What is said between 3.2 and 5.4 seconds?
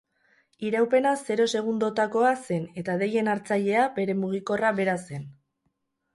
hartzailea bere mugikorra bera zen.